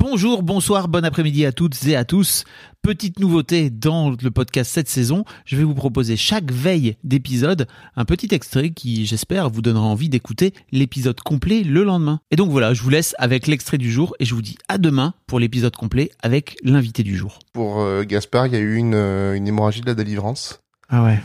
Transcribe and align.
Bonjour, 0.00 0.42
bonsoir, 0.42 0.88
bon 0.88 1.06
après-midi 1.06 1.46
à 1.46 1.52
toutes 1.52 1.86
et 1.86 1.96
à 1.96 2.04
tous. 2.04 2.44
Petite 2.82 3.18
nouveauté 3.18 3.70
dans 3.70 4.10
le 4.10 4.30
podcast 4.30 4.70
cette 4.70 4.90
saison, 4.90 5.24
je 5.46 5.56
vais 5.56 5.64
vous 5.64 5.74
proposer 5.74 6.18
chaque 6.18 6.52
veille 6.52 6.98
d'épisode 7.02 7.66
un 7.96 8.04
petit 8.04 8.28
extrait 8.34 8.70
qui, 8.70 9.06
j'espère, 9.06 9.48
vous 9.48 9.62
donnera 9.62 9.86
envie 9.86 10.10
d'écouter 10.10 10.52
l'épisode 10.70 11.18
complet 11.20 11.62
le 11.62 11.82
lendemain. 11.82 12.20
Et 12.30 12.36
donc 12.36 12.50
voilà, 12.50 12.74
je 12.74 12.82
vous 12.82 12.90
laisse 12.90 13.14
avec 13.18 13.46
l'extrait 13.46 13.78
du 13.78 13.90
jour 13.90 14.14
et 14.20 14.26
je 14.26 14.34
vous 14.34 14.42
dis 14.42 14.58
à 14.68 14.76
demain 14.76 15.14
pour 15.26 15.40
l'épisode 15.40 15.74
complet 15.74 16.10
avec 16.22 16.58
l'invité 16.62 17.02
du 17.02 17.16
jour. 17.16 17.38
Pour 17.54 17.80
euh, 17.80 18.02
Gaspard, 18.04 18.48
il 18.48 18.52
y 18.52 18.56
a 18.56 18.60
eu 18.60 18.76
une, 18.76 18.92
euh, 18.94 19.32
une 19.34 19.48
hémorragie 19.48 19.80
de 19.80 19.86
la 19.86 19.94
délivrance. 19.94 20.60
Ah 20.90 21.04
ouais. 21.04 21.18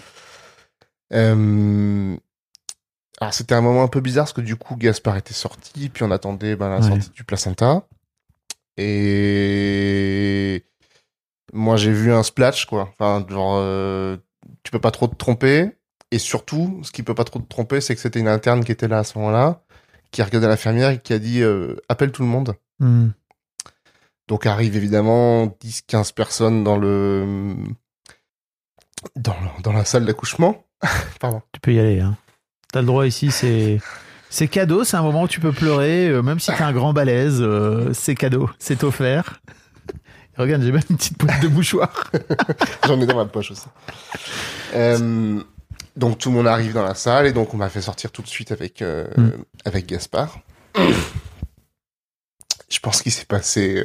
Euh, 1.11 2.15
Alors 3.19 3.33
c'était 3.33 3.53
un 3.53 3.61
moment 3.61 3.83
un 3.83 3.89
peu 3.89 3.99
bizarre 3.99 4.23
parce 4.23 4.33
que 4.33 4.39
du 4.39 4.55
coup 4.55 4.77
Gaspard 4.77 5.17
était 5.17 5.33
sorti, 5.33 5.89
puis 5.89 6.03
on 6.03 6.11
attendait 6.11 6.55
ben, 6.55 6.69
la 6.69 6.77
Ouais. 6.79 6.87
sortie 6.87 7.09
du 7.13 7.25
placenta. 7.25 7.85
Et 8.81 10.65
moi 11.53 11.77
j'ai 11.77 11.91
vu 11.91 12.11
un 12.11 12.23
splash 12.23 12.65
quoi. 12.65 12.89
Enfin 12.93 13.25
genre 13.29 13.55
euh, 13.57 14.17
tu 14.63 14.71
peux 14.71 14.79
pas 14.81 14.91
trop 14.91 15.07
te 15.07 15.15
tromper. 15.15 15.71
Et 16.13 16.19
surtout, 16.19 16.81
ce 16.83 16.91
qui 16.91 17.03
peut 17.03 17.15
pas 17.15 17.23
trop 17.23 17.39
te 17.39 17.47
tromper, 17.47 17.79
c'est 17.79 17.95
que 17.95 18.01
c'était 18.01 18.19
une 18.19 18.27
interne 18.27 18.65
qui 18.65 18.71
était 18.73 18.89
là 18.89 18.99
à 18.99 19.03
ce 19.05 19.17
moment-là, 19.17 19.63
qui 20.11 20.21
a 20.21 20.25
regardé 20.25 20.45
l'infirmière 20.47 20.89
et 20.89 20.99
qui 20.99 21.13
a 21.13 21.19
dit 21.19 21.41
euh, 21.41 21.75
appelle 21.87 22.11
tout 22.11 22.21
le 22.21 22.27
monde. 22.27 22.55
Hmm. 22.79 23.09
Donc 24.27 24.45
arrive 24.45 24.75
évidemment 24.75 25.45
10-15 25.47 26.13
personnes 26.13 26.63
dans 26.65 26.77
le 26.77 27.55
dans, 29.15 29.33
le- 29.39 29.61
dans 29.63 29.71
la 29.73 29.85
salle 29.85 30.05
d'accouchement. 30.05 30.63
Pardon. 31.19 31.41
Tu 31.53 31.59
peux 31.61 31.73
y 31.73 31.79
aller. 31.79 31.99
Hein. 32.01 32.17
T'as 32.73 32.81
le 32.81 32.87
droit 32.87 33.07
ici, 33.07 33.31
c'est 33.31 33.79
c'est 34.31 34.47
cadeau. 34.47 34.83
C'est 34.83 34.97
un 34.97 35.03
moment 35.03 35.21
où 35.23 35.27
tu 35.27 35.39
peux 35.39 35.51
pleurer, 35.51 36.07
euh, 36.07 36.23
même 36.23 36.39
si 36.39 36.47
t'es 36.51 36.63
un 36.63 36.71
grand 36.73 36.93
balèze. 36.93 37.37
euh, 37.41 37.93
c'est 37.93 38.15
cadeau, 38.15 38.49
c'est 38.57 38.83
offert. 38.83 39.39
Regarde, 40.37 40.63
j'ai 40.63 40.71
même 40.71 40.81
une 40.89 40.97
petite 40.97 41.19
boîte 41.19 41.41
de 41.43 41.49
mouchoirs. 41.49 42.09
J'en 42.87 42.99
ai 42.99 43.05
dans 43.05 43.17
ma 43.17 43.25
poche 43.25 43.51
aussi. 43.51 43.67
Euh, 44.73 45.39
donc 45.97 46.17
tout 46.17 46.29
le 46.29 46.35
monde 46.37 46.47
arrive 46.47 46.73
dans 46.73 46.83
la 46.83 46.95
salle 46.95 47.27
et 47.27 47.33
donc 47.33 47.53
on 47.53 47.57
m'a 47.57 47.69
fait 47.69 47.81
sortir 47.81 48.11
tout 48.11 48.21
de 48.23 48.27
suite 48.27 48.51
avec 48.51 48.81
euh, 48.81 49.05
Mm. 49.17 49.29
avec 49.65 49.85
Gaspard. 49.87 50.39
Je 52.69 52.79
pense 52.79 53.01
qu'il 53.01 53.11
s'est 53.11 53.25
passé 53.25 53.83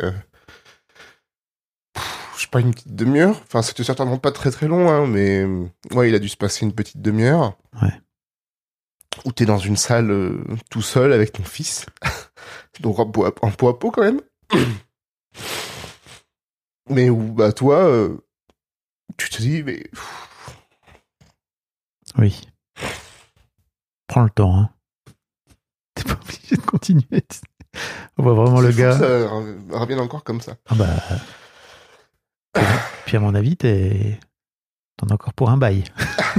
je 2.36 2.42
sais 2.42 2.48
pas 2.50 2.60
une 2.60 2.72
petite 2.72 2.94
demi-heure. 2.94 3.40
Enfin 3.46 3.62
c'était 3.62 3.82
certainement 3.82 4.18
pas 4.18 4.30
très 4.30 4.50
très 4.50 4.68
long 4.68 4.88
hein, 4.90 5.06
mais 5.06 5.44
ouais 5.92 6.08
il 6.08 6.14
a 6.14 6.18
dû 6.20 6.28
se 6.28 6.36
passer 6.36 6.64
une 6.64 6.72
petite 6.72 7.00
demi-heure. 7.02 7.54
Ouais. 7.82 7.92
Où 9.26 9.32
t'es 9.32 9.44
dans 9.44 9.58
une 9.58 9.76
salle 9.76 10.10
euh, 10.10 10.44
tout 10.70 10.82
seul 10.82 11.12
avec 11.12 11.32
ton 11.32 11.42
fils. 11.42 11.84
donc 12.80 12.98
en 12.98 13.10
peau 13.10 13.24
à, 13.24 13.32
peau 13.32 13.90
quand 13.90 14.02
même. 14.02 14.20
mais 16.88 17.10
où 17.10 17.32
bah 17.32 17.52
toi 17.52 17.84
euh, 17.84 18.16
tu 19.16 19.28
te 19.28 19.38
dis 19.38 19.62
mais 19.64 19.82
Oui. 22.18 22.40
Prends 24.06 24.22
le 24.22 24.30
temps. 24.30 24.56
Hein. 24.56 24.70
T'es 25.94 26.04
pas 26.04 26.12
obligé 26.12 26.56
de 26.56 26.62
continuer. 26.62 27.24
On 28.18 28.22
voit 28.22 28.34
vraiment 28.34 28.60
le 28.60 28.70
gars. 28.70 28.98
Ça 28.98 30.00
encore 30.00 30.24
comme 30.24 30.40
ça. 30.40 30.56
Ah 30.66 30.74
bah. 30.74 30.86
Puis 33.06 33.16
à 33.16 33.20
mon 33.20 33.34
avis, 33.34 33.56
t'es. 33.56 34.20
T'en 34.96 35.08
as 35.08 35.14
encore 35.14 35.34
pour 35.34 35.50
un 35.50 35.56
bail. 35.56 35.84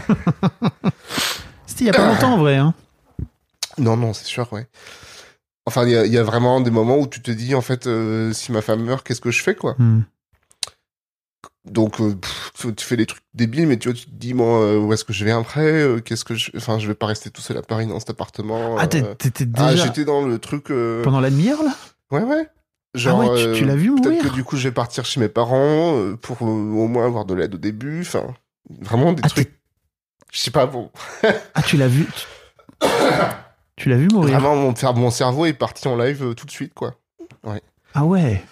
Il 1.80 1.86
y 1.86 1.90
a 1.90 1.94
pas 1.94 2.08
longtemps 2.08 2.34
en 2.34 2.38
vrai. 2.38 2.56
Hein. 2.58 2.74
Non, 3.78 3.96
non, 3.98 4.14
c'est 4.14 4.26
sûr, 4.26 4.52
ouais. 4.54 4.68
Enfin, 5.66 5.86
il 5.86 5.92
y 5.92 5.96
a, 5.98 6.06
il 6.06 6.12
y 6.14 6.18
a 6.18 6.24
vraiment 6.24 6.62
des 6.62 6.72
moments 6.72 6.98
où 6.98 7.08
tu 7.08 7.22
te 7.22 7.30
dis, 7.32 7.54
en 7.54 7.62
fait, 7.62 7.88
euh, 7.88 8.32
si 8.34 8.52
ma 8.52 8.62
femme 8.62 8.84
meurt, 8.84 9.06
qu'est-ce 9.06 9.22
que 9.22 9.32
je 9.32 9.44
fais, 9.44 9.54
quoi? 9.56 9.76
Hmm. 9.78 10.02
Donc, 11.66 12.00
euh, 12.00 12.16
pff, 12.16 12.74
tu- 12.76 12.86
fais 12.86 12.96
des 12.96 13.06
trucs 13.06 13.24
débiles, 13.34 13.68
mais 13.68 13.78
tu 13.78 13.90
vois, 13.90 13.98
tu 13.98 14.06
te 14.06 14.12
dis, 14.16 14.34
moi, 14.34 14.62
euh, 14.62 14.80
où 14.80 14.94
est-ce 14.94 15.04
que 15.04 15.12
je 15.12 15.26
vais 15.26 15.32
après? 15.32 15.86
Qu'est-ce 16.06 16.24
que 16.24 16.34
je... 16.36 16.52
Enfin, 16.56 16.80
je 16.80 16.88
vais 16.88 16.94
pas 16.96 17.08
rester 17.08 17.30
tout 17.30 17.42
seul 17.42 17.58
à 17.58 17.62
Paris 17.62 17.86
dans 17.86 18.00
cet 18.00 18.09
appartement. 18.12 18.78
Ah, 18.80 18.88
t'étais 18.88 19.46
Ah, 19.58 19.72
déjà. 19.72 19.84
j'étais 19.86 20.06
dans 20.06 20.26
le 20.26 20.40
truc... 20.40 20.68
Pendant 21.04 21.20
la 21.20 21.30
demi-heure 21.30 21.62
là? 21.64 21.76
Ouais, 22.12 22.24
ouais. 22.24 22.48
Ah 22.48 22.98
Genre, 22.98 23.20
ouais, 23.20 23.54
tu, 23.54 23.59
tu 23.59 23.66
l'as 23.66 23.76
vu 23.76 23.90
Peut-être 23.92 24.06
mourir 24.06 24.24
que 24.24 24.30
du 24.34 24.44
coup, 24.46 24.56
je 24.56 24.70
vais 24.70 24.74
partir 24.74 25.04
chez 25.06 25.20
mes 25.20 25.28
parents 25.28 26.16
pour 26.22 26.42
au 26.42 26.88
moins 26.88 27.06
avoir 27.06 27.26
de 27.26 27.34
l'aide 27.36 27.54
au 27.56 27.58
début. 27.59 28.00
Enfin, 28.02 28.24
vraiment 28.82 29.12
des 29.12 29.22
Ah, 29.26 29.30
trucs... 29.30 29.56
Je 30.32 30.40
sais 30.40 30.52
pas, 30.52 30.66
bon... 30.66 30.92
Ah, 31.54 31.62
tu 31.64 31.78
l'as 31.78 31.88
vu 31.88 32.06
Tu, 33.78 33.90
l'as 33.90 33.98
vu 33.98 34.08
mourir? 34.12 34.40
Vraiment, 34.40 34.56
mon, 34.56 34.72
cer- 34.74 34.96
mon 34.96 35.10
cerveau 35.10 35.46
est 35.46 35.54
parti 35.54 35.88
en 35.88 35.96
live 35.96 36.24
euh, 36.24 36.34
tout 36.34 36.46
de 36.46 36.52
suite, 36.52 36.74
quoi. 36.74 36.96
Ah 37.94 38.04
ouais 38.06 38.44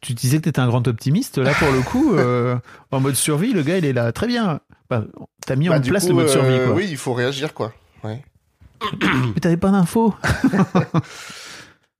Tu 0.00 0.12
disais 0.14 0.38
que 0.38 0.42
t'étais 0.44 0.60
un 0.60 0.68
grand 0.68 0.86
optimiste. 0.86 1.38
Là, 1.38 1.52
pour 1.54 1.70
le 1.70 1.80
coup, 1.82 2.14
euh, 2.14 2.56
en 2.90 3.00
mode 3.00 3.14
survie, 3.14 3.52
le 3.52 3.62
gars, 3.62 3.78
il 3.78 3.84
est 3.84 3.92
là. 3.92 4.12
Très 4.12 4.26
bien. 4.26 4.60
Bah, 4.90 5.04
T'as 5.46 5.56
mis 5.56 5.68
Bah, 5.68 5.78
en 5.78 5.80
place 5.80 6.04
coup, 6.04 6.10
le 6.10 6.14
mode 6.16 6.26
euh, 6.28 6.32
survie, 6.32 6.58
quoi. 6.64 6.74
Oui, 6.74 6.86
il 6.90 6.96
faut 6.96 7.14
réagir, 7.14 7.54
quoi. 7.54 7.72
Mais 8.04 9.40
t'avais 9.40 9.56
pas 9.56 9.70
d'infos. 9.70 10.14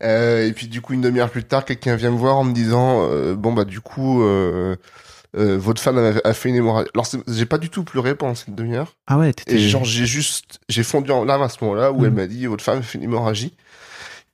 Euh, 0.03 0.49
et 0.49 0.53
puis 0.53 0.67
du 0.67 0.81
coup 0.81 0.95
une 0.95 1.01
demi-heure 1.01 1.31
plus 1.31 1.45
tard, 1.45 1.65
quelqu'un 1.65 1.95
vient 1.95 2.11
me 2.11 2.17
voir 2.17 2.37
en 2.37 2.43
me 2.43 2.53
disant 2.53 3.03
euh, 3.09 3.37
bon 3.37 3.53
bah 3.53 3.65
du 3.65 3.81
coup 3.81 4.25
euh, 5.37 5.57
votre 5.59 5.81
femme 5.81 5.99
a, 5.99 6.13
a 6.29 6.33
fait 6.35 6.49
une 6.51 6.57
hémorragie. 6.57 6.89
Alors 6.95 7.07
j'ai 7.29 7.47
pas 7.47 7.59
du 7.59 7.71
tout 7.71 7.85
pleuré 7.85 8.15
pendant 8.15 8.35
cette 8.35 8.55
demi-heure 8.55 8.97
Ah 9.07 9.19
ouais, 9.19 9.33
t'étais. 9.33 9.55
et 9.55 9.59
genre 9.59 9.85
j'ai 9.85 10.07
juste 10.07 10.61
j'ai 10.69 10.83
fondu 10.83 11.11
en 11.11 11.25
larmes 11.25 11.43
à 11.43 11.49
ce 11.49 11.63
moment-là 11.65 11.91
où 11.93 12.01
Mm. 12.03 12.05
elle 12.05 12.11
m'a 12.13 12.27
dit 12.27 12.47
votre 12.47 12.63
femme 12.65 12.79
a 12.79 12.83
fait 12.83 12.99
une 12.99 13.05
hémorragie 13.05 13.57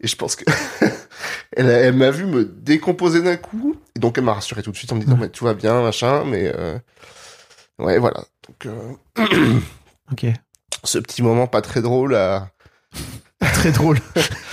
et 0.01 0.07
je 0.09 0.17
pense 0.17 0.35
que 0.37 0.45
elle, 1.57 1.69
elle 1.69 1.95
m'a 1.95 2.11
vu 2.11 2.27
me 2.27 2.45
décomposer 2.45 3.23
d'un 3.23 3.37
coup 3.37 3.77
et 3.97 4.01
donc 4.01 4.19
elle 4.19 4.25
m'a 4.25 4.35
rassuré 4.35 4.63
tout 4.63 4.71
de 4.73 4.77
suite 4.77 4.93
en 4.93 4.97
me 4.97 5.01
disant 5.03 5.17
Mm. 5.17 5.21
mais 5.21 5.29
tout 5.29 5.45
va 5.45 5.55
bien 5.55 5.83
machin 5.83 6.25
mais 6.25 6.53
euh, 6.57 6.79
ouais 7.79 7.99
voilà 7.99 8.25
donc 8.49 8.67
euh, 8.67 9.59
Ok. 10.13 10.27
ce 10.85 10.99
petit 10.99 11.23
moment 11.23 11.47
pas 11.47 11.61
très 11.63 11.81
drôle 11.83 12.15
à 12.17 12.51
Très 13.41 13.71
drôle. 13.73 13.99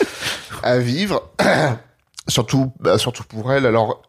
à 0.63 0.77
vivre. 0.77 1.31
surtout, 2.27 2.71
bah, 2.79 2.97
surtout 2.97 3.23
pour 3.23 3.51
elle. 3.53 3.65
Alors, 3.65 4.01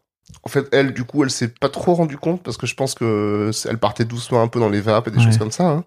en 0.47 0.49
fait, 0.49 0.69
elle, 0.71 0.95
du 0.95 1.03
coup, 1.03 1.25
elle 1.25 1.31
s'est 1.33 1.49
pas 1.49 1.69
trop 1.69 1.95
rendu 1.95 2.17
compte 2.17 2.41
parce 2.41 2.57
que 2.57 2.69
je 2.69 2.77
pense 2.77 2.95
que 2.95 3.51
elle 3.69 3.79
partait 3.79 4.05
doucement 4.05 4.41
un 4.43 4.47
peu 4.47 4.61
dans 4.61 4.69
les 4.69 4.81
vapes 4.81 5.09
et 5.09 5.11
des 5.11 5.19
Ouais. 5.19 5.25
choses 5.25 5.39
comme 5.39 5.51
ça. 5.51 5.69
hein. 5.69 5.85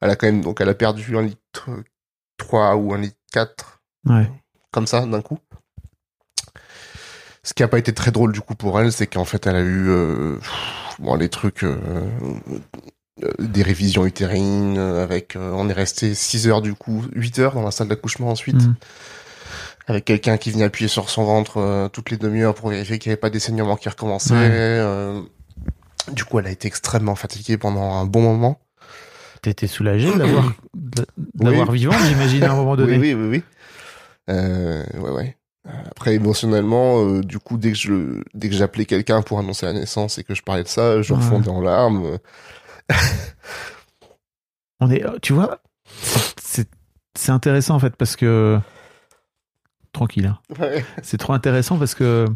Elle 0.00 0.08
a 0.08 0.16
quand 0.16 0.26
même, 0.26 0.40
donc, 0.40 0.62
elle 0.62 0.70
a 0.70 0.74
perdu 0.74 1.18
un 1.18 1.22
litre 1.22 1.68
3 2.38 2.76
ou 2.76 2.94
un 2.94 2.98
litre 2.98 3.18
4 3.30 3.82
Ouais. 4.06 4.26
comme 4.72 4.86
ça 4.86 5.04
d'un 5.04 5.20
coup. 5.20 5.38
Ce 7.42 7.52
qui 7.54 7.62
a 7.62 7.68
pas 7.68 7.78
été 7.78 7.92
très 7.92 8.10
drôle 8.10 8.32
du 8.32 8.40
coup 8.40 8.54
pour 8.54 8.80
elle, 8.80 8.90
c'est 8.92 9.06
qu'en 9.06 9.24
fait, 9.26 9.46
elle 9.46 9.56
a 9.56 9.60
eu 9.60 9.88
euh, 9.88 10.38
bon 10.98 11.14
les 11.16 11.28
trucs. 11.28 11.62
euh, 11.64 11.76
euh, 13.22 13.30
des 13.38 13.62
révisions 13.62 14.06
utérines 14.06 14.78
euh, 14.78 15.02
avec 15.02 15.36
euh, 15.36 15.52
on 15.54 15.68
est 15.68 15.74
resté 15.74 16.14
6 16.14 16.48
heures 16.48 16.62
du 16.62 16.72
coup 16.74 17.04
8 17.12 17.38
heures 17.38 17.52
dans 17.52 17.62
la 17.62 17.70
salle 17.70 17.88
d'accouchement 17.88 18.28
ensuite 18.30 18.56
Mm. 18.56 18.74
Avec 19.90 20.04
quelqu'un 20.04 20.36
qui 20.38 20.50
venait 20.52 20.64
appuyer 20.64 20.88
sur 20.88 21.10
son 21.10 21.24
ventre 21.24 21.58
euh, 21.58 21.88
toutes 21.88 22.10
les 22.10 22.16
demi-heures 22.16 22.54
pour 22.54 22.68
vérifier 22.70 22.98
qu'il 22.98 23.10
n'y 23.10 23.14
avait 23.14 23.20
pas 23.20 23.30
des 23.30 23.40
saignements 23.40 23.76
qui 23.76 23.88
recommençaient. 23.88 24.34
Ouais. 24.34 24.48
euh, 24.52 25.20
du 26.12 26.24
coup, 26.24 26.38
elle 26.38 26.46
a 26.46 26.50
été 26.50 26.68
extrêmement 26.68 27.16
fatiguée 27.16 27.58
pendant 27.58 27.94
un 27.94 28.06
bon 28.06 28.22
moment. 28.22 28.60
T'étais 29.42 29.66
soulagé 29.66 30.12
l'avoir 30.16 30.52
Oui. 31.40 31.78
vivant, 31.78 31.92
j'imagine, 32.06 32.44
à 32.44 32.52
un 32.52 32.56
moment 32.56 32.76
donné. 32.76 32.92
Oui, 32.98 33.14
oui, 33.14 33.14
oui, 33.14 33.28
oui. 33.28 33.42
Euh, 34.30 34.84
ouais, 34.98 35.10
ouais. 35.10 35.36
Après, 35.90 36.14
émotionnellement, 36.14 37.04
euh, 37.04 37.20
du 37.22 37.38
coup, 37.38 37.56
dès 37.58 37.72
que 37.72 37.78
je, 37.78 38.22
dès 38.34 38.48
que 38.48 38.54
j'appelais 38.54 38.84
quelqu'un 38.86 39.22
pour 39.22 39.38
annoncer 39.38 39.66
la 39.66 39.72
naissance 39.72 40.18
et 40.18 40.24
que 40.24 40.34
je 40.34 40.42
parlais 40.42 40.62
de 40.62 40.68
ça, 40.68 41.02
je 41.02 41.12
Ouais. 41.12 41.18
refondais 41.18 41.48
en 41.50 41.60
larmes. 41.60 42.18
On 44.80 44.90
est, 44.90 45.04
tu 45.20 45.32
vois, 45.32 45.60
c'est 46.40 46.68
c'est 47.18 47.32
intéressant 47.32 47.74
en 47.74 47.78
fait 47.78 47.96
parce 47.96 48.16
que 48.16 48.58
tranquille, 49.92 50.26
hein. 50.26 50.38
Ouais. 50.58 50.84
c'est 51.02 51.18
trop 51.18 51.32
intéressant 51.32 51.78
parce 51.78 51.94
que 51.94 52.26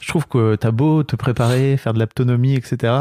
je 0.00 0.08
trouve 0.08 0.26
que 0.26 0.56
t'as 0.56 0.70
beau 0.70 1.02
te 1.02 1.16
préparer, 1.16 1.76
faire 1.76 1.94
de 1.94 1.98
l'autonomie, 1.98 2.54
etc. 2.54 2.92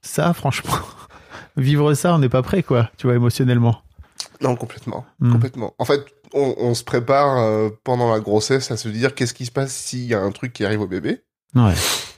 Ça, 0.00 0.32
franchement, 0.32 0.74
vivre 1.56 1.94
ça, 1.94 2.14
on 2.14 2.18
n'est 2.18 2.28
pas 2.28 2.42
prêt, 2.42 2.62
quoi. 2.62 2.90
Tu 2.96 3.06
vois, 3.06 3.16
émotionnellement. 3.16 3.82
Non, 4.40 4.56
complètement. 4.56 5.04
Hmm. 5.20 5.32
Complètement. 5.32 5.74
En 5.78 5.84
fait, 5.84 6.04
on, 6.32 6.54
on 6.58 6.74
se 6.74 6.84
prépare 6.84 7.38
euh, 7.38 7.70
pendant 7.84 8.12
la 8.12 8.20
grossesse 8.20 8.70
à 8.70 8.76
se 8.76 8.88
dire 8.88 9.14
qu'est-ce 9.14 9.34
qui 9.34 9.46
se 9.46 9.52
passe 9.52 9.72
s'il 9.72 10.04
y 10.04 10.14
a 10.14 10.20
un 10.20 10.30
truc 10.32 10.52
qui 10.52 10.64
arrive 10.64 10.80
au 10.80 10.86
bébé. 10.86 11.22
Ouais. 11.54 11.74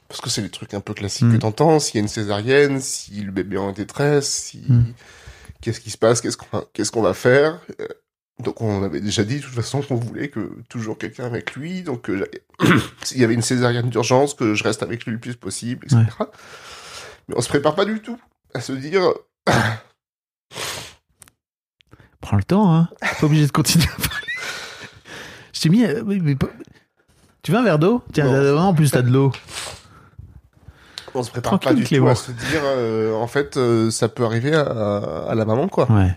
Parce 0.09 0.21
que 0.21 0.31
c'est 0.31 0.43
les 0.43 0.51
trucs 0.51 0.75
un 0.75 0.81
peu 0.81 0.95
classiques 0.95 1.31
que 1.31 1.37
t'entends. 1.37 1.81
S'il 1.81 1.97
y 1.97 1.99
a 1.99 2.03
une 2.03 2.09
césarienne, 2.09 2.81
si 2.81 3.21
le 3.23 3.33
bébé 3.33 3.57
est 3.57 3.61
en 3.61 3.73
détresse, 3.73 4.29
si... 4.29 4.65
Mm. 4.69 4.93
Qu'est-ce 5.61 5.81
qui 5.81 5.91
se 5.91 5.97
passe 5.97 6.21
Qu'est-ce 6.21 6.37
qu'on 6.37 6.59
va, 6.59 6.65
qu'est-ce 6.75 6.93
qu'on 6.93 7.01
va 7.01 7.15
faire 7.15 7.59
Euh, 7.81 7.89
Donc 8.43 8.61
on 8.61 8.83
avait 8.83 9.01
déjà 9.01 9.23
dit 9.25 9.37
de 9.37 9.43
toute 9.43 9.55
façon 9.55 9.81
qu'on 9.81 9.95
voulait 9.95 10.29
que 10.29 10.51
toujours 10.69 10.99
quelqu'un 10.99 11.25
avec 11.25 11.55
lui, 11.55 11.83
donc 11.83 12.11
euh, 12.11 12.25
s'il 13.05 13.19
y 13.21 13.25
avait 13.25 13.35
une 13.35 13.43
césarienne 13.43 13.89
d'urgence, 13.91 14.35
que 14.35 14.55
je 14.55 14.65
reste 14.65 14.83
avec 14.83 15.05
lui 15.05 15.13
le 15.13 15.19
plus 15.21 15.37
possible, 15.37 15.87
etc. 15.87 16.03
Mais 17.29 17.37
on 17.37 17.41
se 17.41 17.49
prépare 17.49 17.75
pas 17.77 17.85
du 17.85 18.01
tout 18.01 18.19
à 18.55 18.61
se 18.61 18.73
dire. 18.73 19.03
Prends 22.21 22.37
le 22.37 22.43
temps, 22.45 22.75
hein. 22.75 22.89
Pas 23.21 23.27
obligé 23.27 23.47
de 23.47 23.53
continuer 23.53 23.85
à 23.87 23.97
parler. 24.09 24.27
Je 25.53 25.61
t'ai 25.61 25.69
mis. 25.69 25.85
euh, 25.85 26.03
oui, 26.07 26.21
mais 26.23 26.35
pas- 26.35 26.49
Tu 27.43 27.53
veux 27.53 27.59
un 27.59 27.63
verre 27.63 27.79
d'eau? 27.79 28.03
Tiens, 28.13 28.25
Non. 28.25 28.55
là, 28.55 28.63
en 28.63 28.75
plus 28.75 28.91
t'as 28.91 29.03
de 29.03 29.11
l'eau. 29.11 29.31
On 31.15 31.23
se 31.23 31.31
prépare 31.31 31.61
Tranquille, 31.61 31.69
pas 31.69 31.75
du 31.75 31.85
tout 31.99 32.09
à 32.09 32.15
se 32.17 32.33
dire, 32.33 32.61
euh, 32.65 33.13
en 33.15 33.29
fait, 33.29 33.57
euh, 33.57 33.89
ça 33.93 34.09
peut 34.09 34.25
arriver 34.25 34.53
à, 34.55 34.63
à 35.29 35.35
la 35.37 35.45
maman, 35.45 35.69
quoi. 35.69 35.89
Ouais. 35.93 36.17